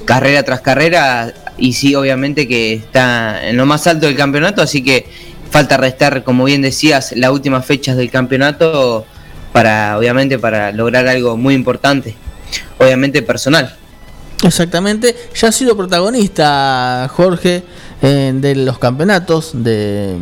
[0.05, 4.83] carrera tras carrera y sí, obviamente que está en lo más alto del campeonato, así
[4.83, 5.07] que
[5.51, 9.07] falta restar, como bien decías, las últimas fechas del campeonato
[9.53, 12.15] para, obviamente, para lograr algo muy importante,
[12.79, 13.75] obviamente personal.
[14.43, 15.15] exactamente.
[15.35, 17.65] Ya ha sido protagonista Jorge
[18.03, 20.17] eh, de los campeonatos de,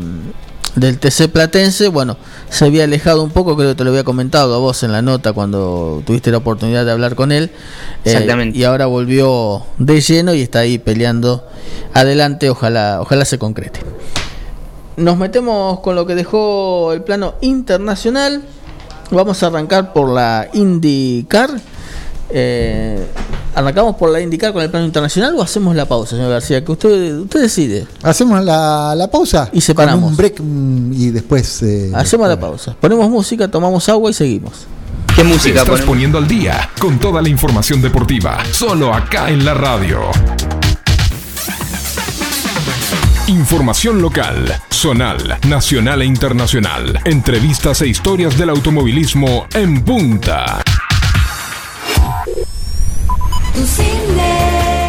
[0.77, 1.89] del TC Platense.
[1.89, 2.17] Bueno,
[2.49, 5.03] se había alejado un poco, creo que te lo había comentado a vos en la
[5.03, 7.45] nota cuando tuviste la oportunidad de hablar con él.
[8.05, 8.59] Eh, Exactamente.
[8.59, 11.47] y ahora volvió de lleno y está ahí peleando
[11.93, 12.51] adelante.
[12.51, 13.81] Ojalá, ojalá se concrete.
[14.97, 18.43] Nos metemos con lo que dejó el plano internacional.
[19.11, 21.51] Vamos a arrancar por la IndyCar.
[22.31, 23.05] Eh,
[23.55, 26.65] ¿Arrancamos por la IndyCar con el plano internacional o hacemos la pausa, señor García?
[26.65, 27.87] Que usted, usted decide.
[28.03, 30.03] Hacemos la, la pausa Y separamos.
[30.03, 31.63] con un break mm, y después.
[31.63, 32.75] eh, Hacemos la pausa.
[32.81, 34.67] Ponemos música, tomamos agua y seguimos.
[35.15, 35.87] ¿Qué Te música estás ponemos?
[35.87, 40.01] poniendo al día con toda la información deportiva, solo acá en la radio.
[43.29, 46.99] Información local, zonal, nacional e internacional.
[47.05, 50.63] Entrevistas e historias del automovilismo en punta.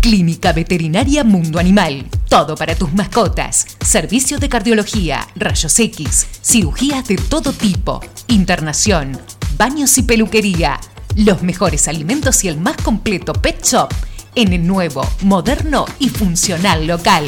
[0.00, 2.06] Clínica Veterinaria Mundo Animal.
[2.28, 3.66] Todo para tus mascotas.
[3.84, 9.18] Servicios de cardiología, rayos X, cirugías de todo tipo, internación,
[9.58, 10.78] baños y peluquería.
[11.16, 13.92] Los mejores alimentos y el más completo pet shop
[14.36, 17.26] en el nuevo, moderno y funcional local.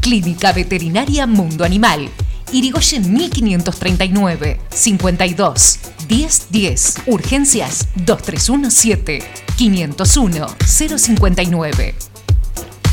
[0.00, 2.08] Clínica Veterinaria Mundo Animal.
[2.50, 9.22] Irigoyen 1539 52 1010 Urgencias 2317
[9.56, 11.94] 501 059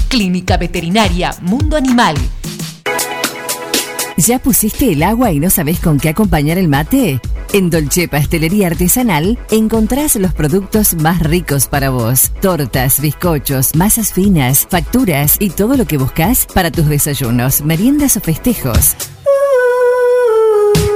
[0.10, 2.18] Clínica Veterinaria Mundo Animal.
[4.18, 7.22] ¿Ya pusiste el agua y no sabes con qué acompañar el mate?
[7.56, 12.32] En Dolce Pastelería Artesanal encontrás los productos más ricos para vos.
[12.41, 18.20] Tortas, bizcochos, masas finas, facturas y todo lo que buscas para tus desayunos, meriendas o
[18.20, 18.97] festejos.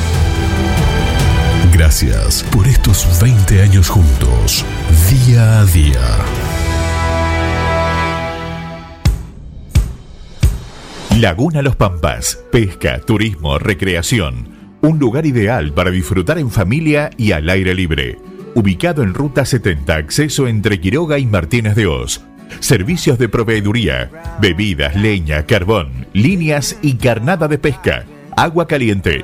[1.73, 4.65] Gracias por estos 20 años juntos,
[5.09, 6.01] día a día.
[11.17, 14.49] Laguna Los Pampas, pesca, turismo, recreación.
[14.81, 18.17] Un lugar ideal para disfrutar en familia y al aire libre.
[18.53, 22.21] Ubicado en Ruta 70, acceso entre Quiroga y Martínez de Oz.
[22.59, 24.11] Servicios de proveeduría,
[24.41, 28.05] bebidas, leña, carbón, líneas y carnada de pesca,
[28.35, 29.23] agua caliente,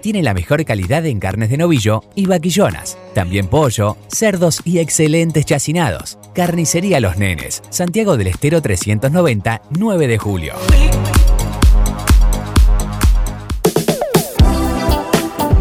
[0.00, 2.96] Tiene la mejor calidad en carnes de novillo y vaquillonas.
[3.14, 6.18] También pollo, cerdos y excelentes chacinados.
[6.34, 10.54] Carnicería Los Nenes, Santiago del Estero 390, 9 de julio.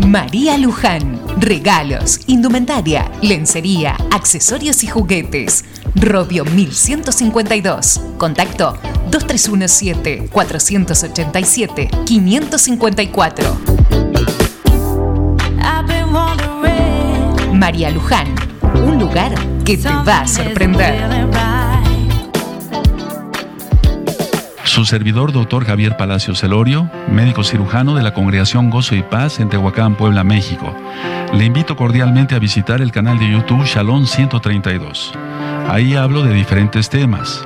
[0.07, 1.19] María Luján.
[1.37, 5.65] Regalos, indumentaria, lencería, accesorios y juguetes.
[5.95, 8.01] Robio 1152.
[8.17, 8.77] Contacto
[9.11, 13.99] 2317 487 554.
[17.70, 18.28] María Luján.
[18.74, 19.32] Un lugar
[19.64, 21.30] que te va a sorprender.
[24.64, 29.49] Su servidor, doctor Javier Palacios Celorio, médico cirujano de la Congregación Gozo y Paz en
[29.49, 30.74] Tehuacán, Puebla, México.
[31.34, 35.12] Le invito cordialmente a visitar el canal de YouTube Shalom 132.
[35.68, 37.45] Ahí hablo de diferentes temas.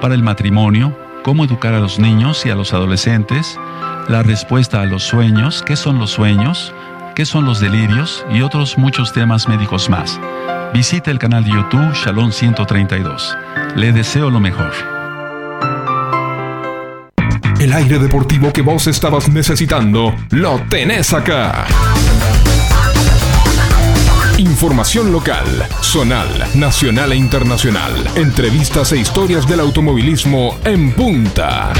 [0.00, 3.58] Para el matrimonio, cómo educar a los niños y a los adolescentes,
[4.08, 6.72] la respuesta a los sueños, qué son los sueños,
[7.14, 10.20] qué son los delirios y otros muchos temas médicos más.
[10.72, 13.36] Visite el canal de YouTube Shalom 132.
[13.76, 14.72] Le deseo lo mejor.
[17.60, 21.66] El aire deportivo que vos estabas necesitando, lo tenés acá.
[24.60, 25.46] Información local,
[25.80, 27.94] zonal, nacional e internacional.
[28.14, 31.72] Entrevistas e historias del automovilismo en punta.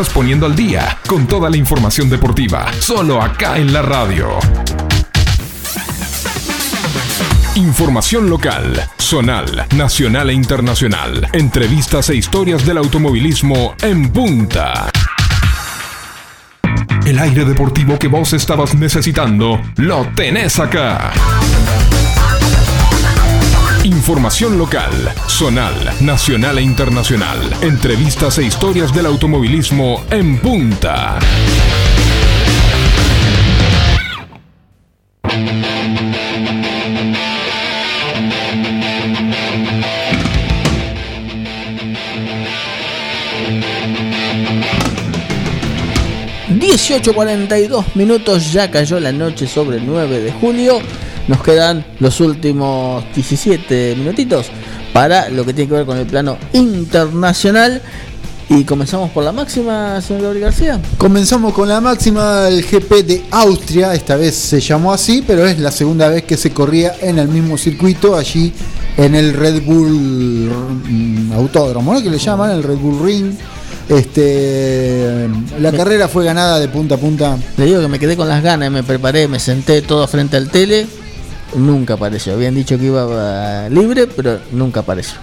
[0.00, 4.40] Estás poniendo al día con toda la información deportiva, solo acá en la radio.
[7.54, 11.28] Información local, zonal, nacional e internacional.
[11.32, 14.90] Entrevistas e historias del automovilismo en punta.
[17.06, 21.12] El aire deportivo que vos estabas necesitando, lo tenés acá.
[23.84, 24.92] Información local,
[25.28, 27.38] zonal, nacional e internacional.
[27.60, 31.18] Entrevistas e historias del automovilismo en punta.
[46.48, 50.80] 18.42 minutos, ya cayó la noche sobre el 9 de julio.
[51.28, 54.46] Nos quedan los últimos 17 minutitos
[54.92, 57.80] para lo que tiene que ver con el plano internacional.
[58.48, 60.80] Y comenzamos por la máxima, señor Gabriel García.
[60.98, 65.58] Comenzamos con la máxima del GP de Austria, esta vez se llamó así, pero es
[65.58, 68.52] la segunda vez que se corría en el mismo circuito, allí
[68.98, 72.02] en el Red Bull mm, Autódromo, ¿no?
[72.02, 73.32] que le llaman el Red Bull Ring.
[73.88, 77.38] Este, la carrera fue ganada de punta a punta.
[77.56, 80.50] Le digo que me quedé con las ganas, me preparé, me senté todo frente al
[80.50, 80.86] tele.
[81.54, 82.34] Nunca apareció.
[82.34, 85.18] Habían dicho que iba libre, pero nunca apareció.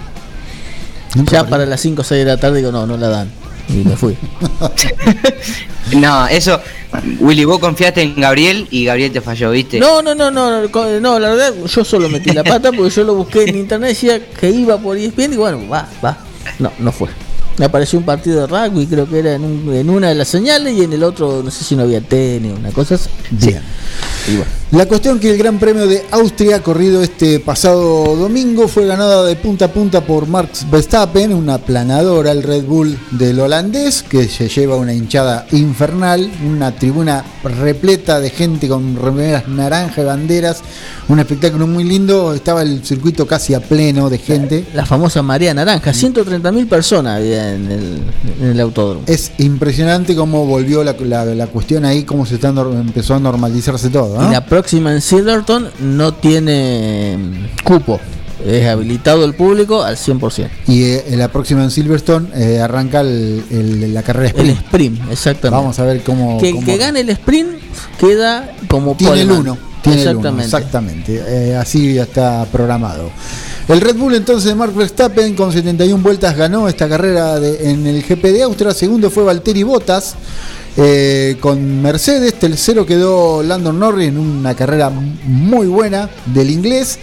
[1.29, 3.31] ya para las 5 o 6 de la tarde digo, no, no la dan.
[3.69, 4.17] Y me fui.
[5.95, 6.59] no, eso,
[7.19, 9.79] Willy, vos confiaste en Gabriel y Gabriel te falló, ¿viste?
[9.79, 10.67] No, no, no, no,
[10.99, 14.19] no, la verdad, yo solo metí la pata porque yo lo busqué en internet, decía
[14.25, 16.17] que iba por ESPN y bueno, va, va.
[16.59, 17.09] No, no fue.
[17.57, 20.83] Me apareció un partido de rugby, creo que era en, una de las señales y
[20.83, 23.09] en el otro, no sé si no había tenis, una cosa así.
[24.71, 29.35] La cuestión que el Gran Premio de Austria, corrido este pasado domingo, fue ganada de
[29.35, 34.47] punta a punta por Max Verstappen, una planadora, el Red Bull del holandés, que se
[34.47, 40.61] lleva una hinchada infernal, una tribuna repleta de gente con remeras naranja y banderas,
[41.09, 44.65] un espectáculo muy lindo, estaba el circuito casi a pleno de gente.
[44.73, 48.01] La famosa María Naranja, 130 mil personas había en
[48.41, 49.03] el, autódromo.
[49.07, 50.93] Es impresionante cómo volvió la,
[51.47, 54.10] cuestión ahí, cómo se está, empezó a normalizarse todo.
[54.27, 57.99] Y la próxima en Silverton no tiene mm, cupo.
[58.45, 60.49] Es habilitado el público al 100%.
[60.67, 64.49] Y eh, la próxima en Silverstone eh, arranca la carrera sprint.
[64.49, 65.49] El sprint, exactamente.
[65.49, 66.39] Vamos a ver cómo.
[66.39, 67.59] Que, que gane el sprint
[67.99, 70.45] queda como Tiene el 1 exactamente.
[70.45, 71.23] exactamente.
[71.27, 73.11] Eh, así ya está programado.
[73.67, 78.03] El Red Bull entonces de Mark Verstappen con 71 vueltas ganó esta carrera en el
[78.03, 78.73] GP de Austria.
[78.73, 80.15] Segundo fue Valtteri Bottas
[80.77, 82.33] eh, con Mercedes.
[82.35, 86.99] Tercero quedó Landon Norris en una carrera muy buena del inglés.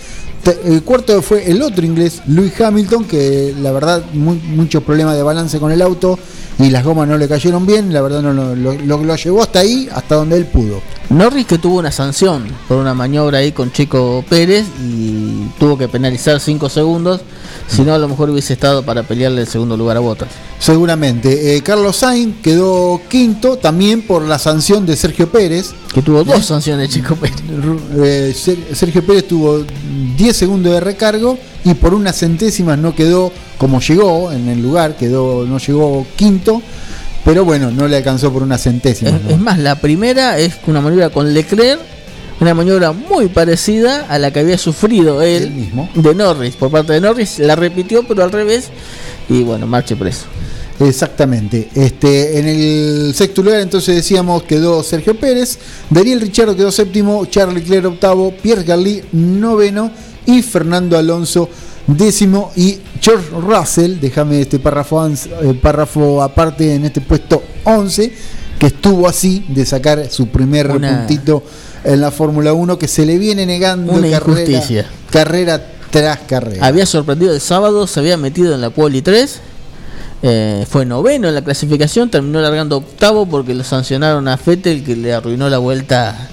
[0.64, 5.58] El cuarto fue el otro inglés, Lewis Hamilton, que la verdad mucho problema de balance
[5.58, 6.18] con el auto
[6.58, 9.88] y las gomas no le cayeron bien, la verdad no lo, lo, llevó hasta ahí,
[9.92, 10.80] hasta donde él pudo.
[11.10, 15.88] Norris que tuvo una sanción por una maniobra ahí con Chico Pérez y tuvo que
[15.88, 17.22] penalizar 5 segundos
[17.68, 20.28] si no, a lo mejor hubiese estado para pelearle el segundo lugar a Botas.
[20.58, 21.54] Seguramente.
[21.54, 25.72] Eh, Carlos Sainz quedó quinto también por la sanción de Sergio Pérez.
[25.92, 27.36] Que tuvo dos sanciones, Chico Pérez.
[27.96, 28.34] Eh,
[28.72, 29.64] Sergio Pérez tuvo
[30.16, 34.96] 10 segundos de recargo y por unas centésimas no quedó como llegó en el lugar,
[34.96, 36.62] quedó, no llegó quinto.
[37.24, 39.18] Pero bueno, no le alcanzó por una centésima.
[39.28, 41.80] Es, más, la primera es una maniobra con Leclerc
[42.40, 45.88] una maniobra muy parecida a la que había sufrido él mismo.
[45.94, 48.68] de Norris, por parte de Norris, la repitió pero al revés
[49.28, 50.26] y bueno, marche preso.
[50.80, 51.68] Exactamente.
[51.74, 55.58] Este, en el sexto lugar entonces decíamos quedó Sergio Pérez,
[55.90, 59.90] Daniel Richardo quedó séptimo, Charlie Leclerc octavo, Pierre Gasly noveno
[60.28, 61.48] y Fernando Alonso
[61.86, 68.12] décimo y George Russell, déjame este párrafo, eh, párrafo aparte en este puesto 11,
[68.58, 71.42] que estuvo así de sacar su primer puntito
[71.82, 74.86] en la Fórmula 1 que se le viene negando una injusticia.
[75.10, 76.66] carrera tras carrera.
[76.66, 79.40] Había sorprendido el sábado, se había metido en la Quali 3,
[80.24, 84.94] eh, fue noveno en la clasificación, terminó largando octavo porque lo sancionaron a Fettel que
[84.94, 86.28] le arruinó la vuelta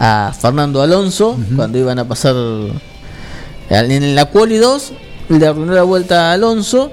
[0.00, 2.34] a Fernando Alonso cuando iban a pasar
[3.68, 4.92] en la Quali 2,
[5.30, 6.92] le arruinó la vuelta a Alonso.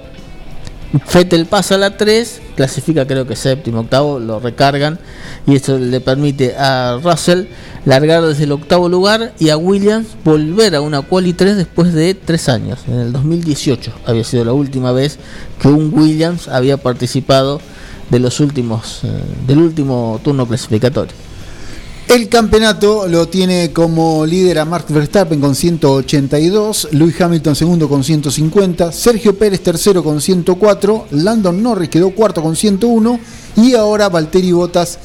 [1.05, 4.99] Fettel pasa a la 3, clasifica creo que séptimo, octavo, lo recargan
[5.47, 7.45] y esto le permite a Russell
[7.85, 12.13] largar desde el octavo lugar y a Williams volver a una quali 3 después de
[12.13, 12.79] tres años.
[12.87, 15.17] En el 2018 había sido la última vez
[15.59, 17.59] que un Williams había participado
[18.11, 19.07] de los últimos, eh,
[19.47, 21.13] del último turno clasificatorio.
[22.07, 28.03] El campeonato lo tiene como líder a Mark Verstappen con 182, Lewis Hamilton segundo con
[28.03, 33.19] 150, Sergio Pérez tercero con 104, Landon Norris quedó cuarto con 101
[33.57, 34.99] y ahora Valtteri Bottas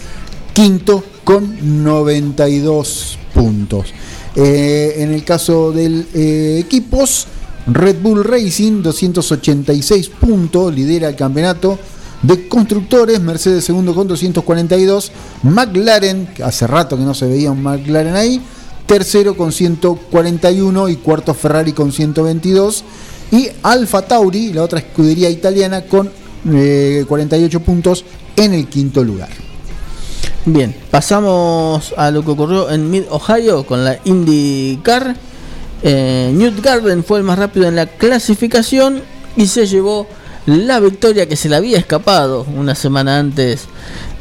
[0.52, 3.94] quinto con 92 puntos.
[4.34, 7.26] Eh, en el caso del eh, equipos,
[7.68, 11.78] Red Bull Racing 286 puntos, lidera el campeonato
[12.22, 15.12] de constructores, Mercedes segundo con 242,
[15.44, 18.40] McLaren, hace rato que no se veía un McLaren ahí,
[18.86, 22.84] tercero con 141 y cuarto Ferrari con 122
[23.30, 26.10] y Alfa Tauri, la otra escudería italiana, con
[26.44, 28.04] 48 eh, puntos
[28.36, 29.28] en el quinto lugar.
[30.46, 35.14] Bien, pasamos a lo que ocurrió en Mid Ohio con la IndyCar.
[35.82, 39.02] Eh, Newt Garden fue el más rápido en la clasificación
[39.36, 40.06] y se llevó
[40.48, 43.66] la victoria que se le había escapado una semana antes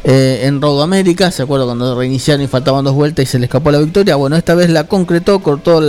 [0.03, 1.31] eh, en Road America.
[1.31, 4.17] ¿Se acuerda cuando reiniciaron y faltaban dos vueltas y se le escapó la victoria?
[4.17, 5.81] Bueno, esta vez la concretó, cortó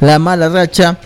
[0.00, 0.98] la mala racha.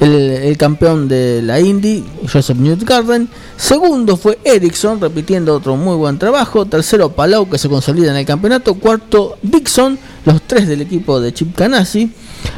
[0.00, 3.28] El, campeón de la Indy, Joseph Newgarden.
[3.56, 6.64] Segundo fue Ericsson, repitiendo otro muy buen trabajo.
[6.64, 8.74] Tercero, Palau, que se consolida en el campeonato.
[8.74, 12.10] Cuarto, Dixon, los tres del equipo de Chip Ganassi.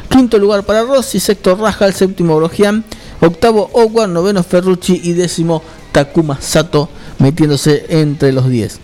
[0.08, 1.18] Quinto lugar para Rossi.
[1.18, 1.92] Sexto, Rajal.
[1.92, 2.84] Séptimo, Brogian
[3.26, 5.62] octavo Owa, noveno Ferrucci y décimo
[5.92, 8.80] Takuma Sato metiéndose entre los 10.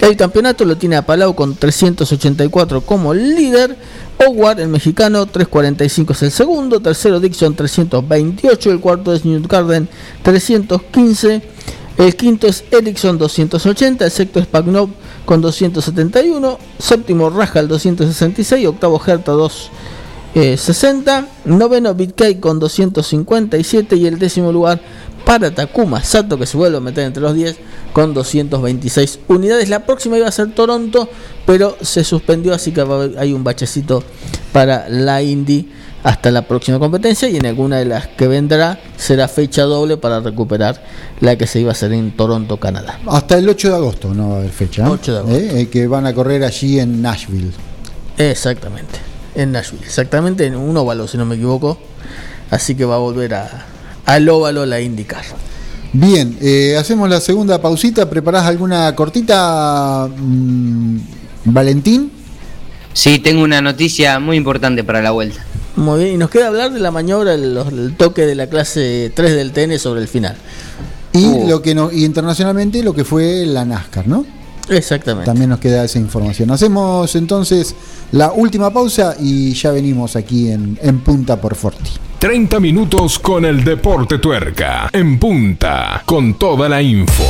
[0.00, 1.04] El campeonato lo tiene a
[1.34, 3.76] con 384 como líder.
[4.18, 6.80] Howard, el mexicano, 345 es el segundo.
[6.80, 8.70] Tercero Dixon, 328.
[8.72, 9.88] El cuarto es Newt Garden,
[10.24, 11.42] 315.
[11.98, 14.04] El quinto es Ericsson, 280.
[14.04, 14.90] El sexto es Pagnov
[15.24, 16.58] con 271.
[16.78, 18.66] Séptimo Rajal, 266.
[18.66, 19.70] Octavo Herta, 2.
[20.34, 24.80] 60, eh, noveno Bitcay con 257 y el décimo lugar
[25.26, 27.56] para Takuma Sato que se vuelve a meter entre los 10
[27.92, 29.68] con 226 unidades.
[29.68, 31.08] La próxima iba a ser Toronto,
[31.46, 32.84] pero se suspendió, así que
[33.18, 34.02] hay un bachecito
[34.52, 35.68] para la Indy
[36.02, 40.18] hasta la próxima competencia y en alguna de las que vendrá será fecha doble para
[40.18, 40.82] recuperar
[41.20, 42.98] la que se iba a hacer en Toronto, Canadá.
[43.06, 44.90] Hasta el 8 de agosto no va a haber fecha.
[44.90, 45.38] 8 de agosto.
[45.38, 45.68] ¿Eh?
[45.70, 47.52] que van a correr allí en Nashville.
[48.16, 49.84] Exactamente en Nashville.
[49.84, 51.78] Exactamente en un óvalo, si no me equivoco.
[52.50, 53.66] Así que va a volver a,
[54.06, 55.24] al óvalo la indicar.
[55.94, 58.08] Bien, eh, hacemos la segunda pausita.
[58.08, 60.98] ¿Preparás alguna cortita, mm,
[61.44, 62.10] Valentín?
[62.94, 65.44] Sí, tengo una noticia muy importante para la vuelta.
[65.76, 69.34] Muy bien, y nos queda hablar de la maniobra, el, toque de la clase 3
[69.34, 70.36] del TN sobre el final.
[71.12, 71.48] Y, uh.
[71.48, 74.26] lo que no, y internacionalmente lo que fue la NASCAR, ¿no?
[74.68, 75.26] Exactamente.
[75.26, 76.50] También nos queda esa información.
[76.50, 77.74] Hacemos entonces
[78.12, 81.90] la última pausa y ya venimos aquí en, en Punta por Forti.
[82.22, 84.88] 30 minutos con el deporte tuerca.
[84.92, 87.24] En punta, con toda la info.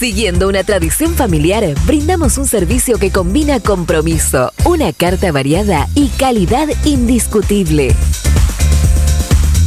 [0.00, 6.68] Siguiendo una tradición familiar, brindamos un servicio que combina compromiso, una carta variada y calidad
[6.86, 7.94] indiscutible.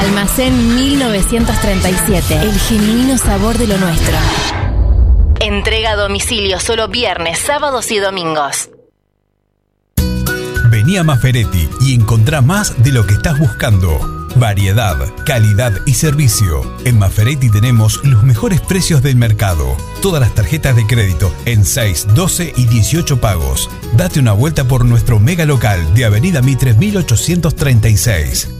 [0.00, 2.34] Almacén 1937.
[2.34, 4.16] El genuino sabor de lo nuestro.
[5.40, 8.70] Entrega a domicilio solo viernes, sábados y domingos.
[10.70, 13.98] Vení a Maferetti y encontrá más de lo que estás buscando.
[14.36, 14.96] Variedad,
[15.26, 16.62] calidad y servicio.
[16.86, 19.76] En Maferetti tenemos los mejores precios del mercado.
[20.00, 23.68] Todas las tarjetas de crédito en 6, 12 y 18 pagos.
[23.98, 28.59] Date una vuelta por nuestro mega local de Avenida Mitre 1836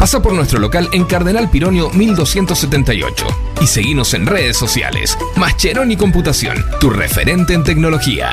[0.00, 3.26] Pasa por nuestro local en Cardenal Pironio 1278
[3.60, 5.18] y seguinos en redes sociales.
[5.36, 8.32] Mascheroni Computación, tu referente en tecnología.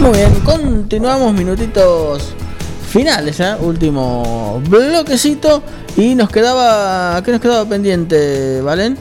[0.00, 2.34] Muy bien, continuamos minutitos
[2.88, 3.54] finales, ¿eh?
[3.60, 5.62] último bloquecito
[5.94, 8.96] y nos quedaba, ¿qué nos quedaba pendiente, Valen?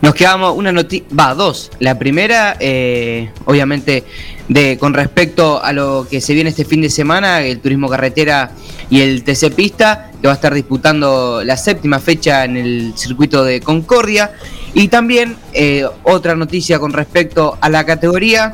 [0.00, 1.70] Nos quedamos una noticia, va, dos.
[1.80, 4.04] La primera, eh, obviamente,
[4.48, 8.52] de con respecto a lo que se viene este fin de semana, el turismo carretera
[8.88, 13.44] y el TC Pista, que va a estar disputando la séptima fecha en el circuito
[13.44, 14.32] de Concordia.
[14.78, 18.52] Y también eh, otra noticia con respecto a la categoría,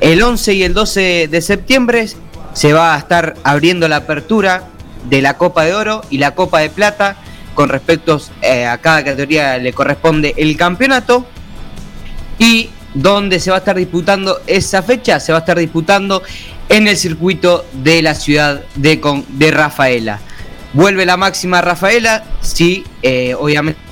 [0.00, 2.08] el 11 y el 12 de septiembre
[2.54, 4.64] se va a estar abriendo la apertura
[5.08, 7.18] de la Copa de Oro y la Copa de Plata.
[7.54, 11.24] Con respecto eh, a cada categoría le corresponde el campeonato.
[12.40, 16.24] Y donde se va a estar disputando esa fecha, se va a estar disputando
[16.68, 20.18] en el circuito de la ciudad de, de Rafaela.
[20.72, 23.89] Vuelve la máxima Rafaela, sí, eh, obviamente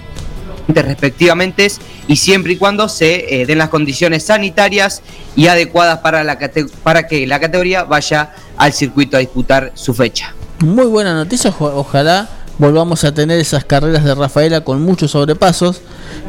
[0.69, 1.71] respectivamente
[2.07, 5.03] y siempre y cuando se eh, den las condiciones sanitarias
[5.35, 6.39] y adecuadas para, la
[6.83, 10.35] para que la categoría vaya al circuito a disputar su fecha.
[10.61, 15.81] Muy buena noticia, ojalá volvamos a tener esas carreras de Rafaela con muchos sobrepasos,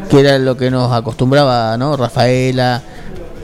[0.10, 1.98] que era lo que nos acostumbraba, ¿no?
[1.98, 2.84] Rafaela,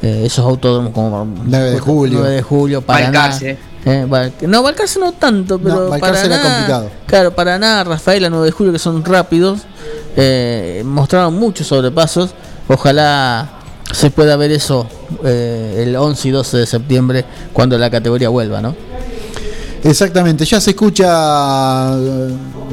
[0.02, 3.38] eh, esos autódromos como 9 de julio, 9 de julio, Paraná.
[3.88, 4.08] Eh,
[4.48, 6.90] no, Balcarce no tanto, pero no, para era complicado.
[7.06, 9.62] Claro, Paraná, Rafaela, 9 de julio, que son rápidos
[10.16, 12.32] eh, mostraron muchos sobrepasos.
[12.68, 13.50] Ojalá
[13.92, 14.88] se pueda ver eso
[15.24, 18.76] eh, el 11 y 12 de septiembre cuando la categoría vuelva, ¿no?
[19.86, 21.96] Exactamente, ya se escucha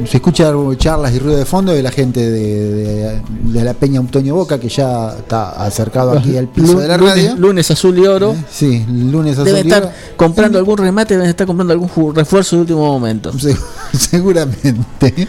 [0.09, 3.21] se escucha charlas y ruido de fondo de la gente de,
[3.53, 7.35] la Peña Antonio Boca que ya está acercado aquí al piso de la radio.
[7.35, 8.33] Lunes azul y oro.
[8.33, 12.61] Eh, sí, lunes azul debe estar comprando algún remate, deben estar comprando algún refuerzo de
[12.61, 13.31] último momento.
[13.93, 15.27] seguramente.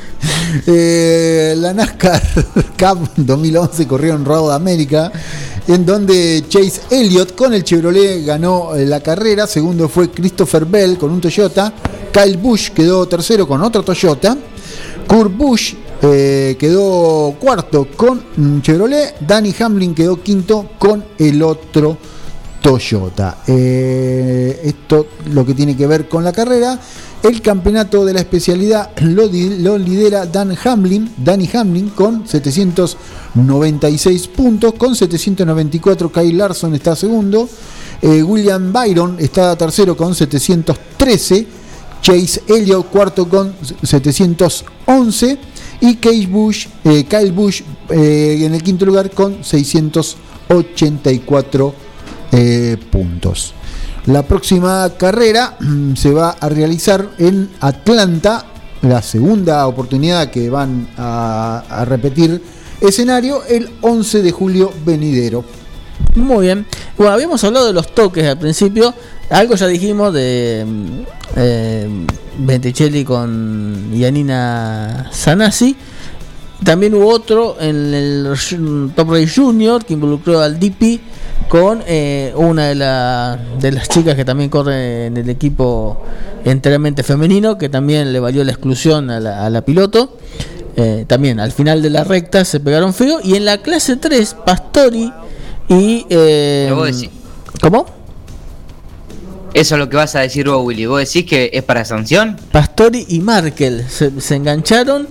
[0.67, 2.23] Eh, la NASCAR
[2.79, 5.13] Cup 2011 corrió en Road América
[5.67, 10.99] en donde Chase Elliott con el Chevrolet ganó eh, la carrera, segundo fue Christopher Bell
[10.99, 11.73] con un Toyota,
[12.13, 14.37] Kyle Busch quedó tercero con otro Toyota,
[15.07, 21.97] Kurt Busch eh, quedó cuarto con un Chevrolet, Danny Hamlin quedó quinto con el otro
[22.61, 23.39] Toyota.
[23.47, 26.79] Eh, esto lo que tiene que ver con la carrera.
[27.25, 29.27] El campeonato de la especialidad lo,
[29.79, 37.49] lidera Dan Hamlin, Danny Hamlin con 796 puntos, con 794 Kyle Larson está segundo,
[38.03, 41.47] eh, William Byron está tercero con 713,
[42.03, 45.39] Chase Elliott cuarto con 711
[45.81, 51.75] y Kyle Bush, eh, Kyle Bush eh, en el quinto lugar con 684
[52.91, 53.55] puntos.
[54.07, 58.45] La próxima carrera mm, se va a realizar en Atlanta,
[58.83, 62.43] la segunda oportunidad que van a, repetir
[62.83, 65.43] escenario el 11 de julio venidero.
[66.17, 66.67] Muy bien.
[66.99, 68.93] Bueno, habíamos hablado de los toques al principio.
[69.31, 70.89] Algo ya dijimos de mm,
[71.37, 71.89] eh,
[72.41, 75.75] Venticelli con Yanina Sanasi.
[76.63, 81.01] También hubo otro en el Top Race Junior que involucró al DP
[81.49, 86.03] con eh, una de, de, las chicas que también corre en el equipo
[86.45, 90.17] enteramente femenino, que también le valió la exclusión a la, piloto.
[90.77, 93.19] Eh, también al final de la recta se pegaron feo.
[93.23, 95.13] Y en la clase 3, Pastori
[95.69, 96.07] y...
[96.09, 96.73] Eh,
[97.61, 97.87] ¿Cómo?
[99.55, 100.87] Eso es lo que vas a decir vos, Willy.
[100.87, 102.37] ¿Vos decís que es para sanción?
[102.51, 105.07] Pastori y Markel se, se engancharon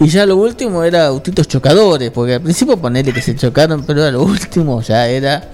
[0.00, 4.10] y ya lo último era autitos chocadores, porque al principio ponerle que se chocaron, pero
[4.10, 5.50] lo último ya era...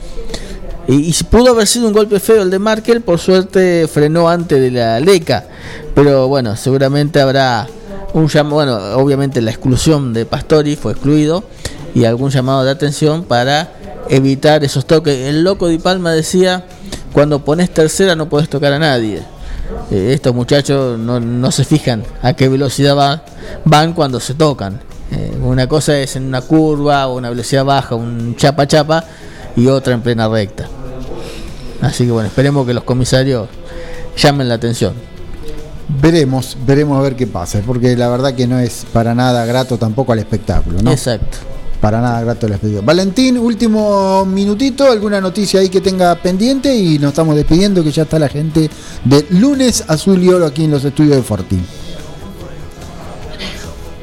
[0.88, 4.72] Y, pudo haber sido un golpe feo el de Markel, por suerte frenó antes de
[4.72, 5.44] la LECA,
[5.94, 7.68] pero bueno, seguramente habrá
[8.14, 11.44] un llamado, bueno, obviamente la exclusión de Pastori fue excluido
[11.94, 13.72] y algún llamado de atención para
[14.08, 15.28] evitar esos toques.
[15.28, 16.64] El loco de Palma decía,
[17.12, 19.22] cuando pones tercera no puedes tocar a nadie.
[19.90, 23.24] Eh, estos muchachos no, no, se fijan a qué velocidad va,
[23.64, 24.80] van cuando se tocan.
[25.10, 29.04] Eh, una cosa es en una curva o una velocidad baja, un chapa chapa,
[29.56, 30.68] y otra en plena recta.
[31.80, 33.48] Así que bueno, esperemos que los comisarios
[34.16, 34.94] llamen la atención.
[36.00, 39.76] Veremos, veremos a ver qué pasa, porque la verdad que no es para nada grato
[39.76, 40.92] tampoco al espectáculo, ¿no?
[40.92, 41.38] Exacto.
[41.80, 42.80] Para nada grato les pedido.
[42.82, 48.04] Valentín, último minutito, alguna noticia ahí que tenga pendiente y nos estamos despidiendo que ya
[48.04, 48.70] está la gente
[49.04, 51.66] de lunes azul y oro aquí en los estudios de Fortín.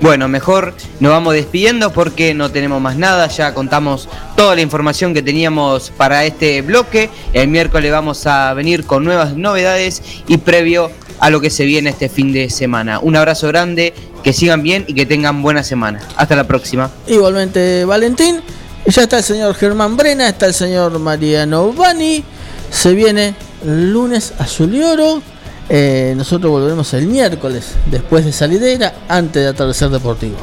[0.02, 5.14] Bueno, mejor nos vamos despidiendo porque no tenemos más nada, ya contamos toda la información
[5.14, 7.10] que teníamos para este bloque.
[7.34, 10.90] El miércoles vamos a venir con nuevas novedades y previo
[11.20, 13.00] a lo que se viene este fin de semana.
[13.00, 13.94] Un abrazo grande,
[14.24, 16.00] que sigan bien y que tengan buena semana.
[16.16, 16.90] Hasta la próxima.
[17.08, 18.42] Igualmente, Valentín.
[18.86, 22.24] Ya está el señor Germán Brena, está el señor Mariano Bani.
[22.72, 23.36] Se viene
[23.66, 25.22] lunes azul y oro.
[25.70, 30.38] Eh, nosotros volveremos el miércoles después de salidera, antes de atardecer deportivo.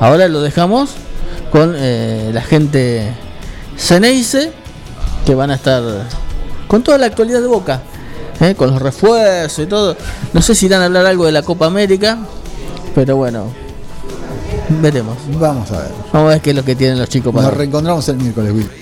[0.00, 0.90] Ahora lo dejamos
[1.50, 3.12] con eh, la gente
[3.76, 4.52] Ceneice,
[5.26, 5.82] que van a estar
[6.68, 7.82] con toda la actualidad de Boca.
[8.42, 8.54] ¿eh?
[8.54, 9.96] con los refuerzos y todo.
[10.32, 12.18] No sé si irán a hablar algo de la Copa América,
[12.94, 13.46] pero bueno,
[14.80, 15.16] veremos.
[15.38, 15.90] Vamos a ver.
[16.12, 17.48] Vamos a ver qué es lo que tienen los chicos para.
[17.48, 18.81] Nos reencontramos el miércoles, Will.